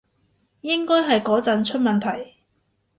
[0.61, 2.37] 應該係嗰陣出問題